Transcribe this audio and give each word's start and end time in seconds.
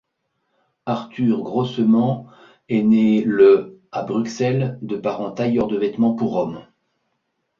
Arthur 0.87 1.43
Grosemans 1.43 2.25
est 2.69 2.81
né 2.81 3.21
le 3.23 3.79
à 3.91 4.01
Bruxelles 4.01 4.79
de 4.81 4.97
parents 4.97 5.29
tailleurs 5.29 5.67
de 5.67 5.77
vêtements 5.77 6.15
pour 6.15 6.33
hommes. 6.37 6.65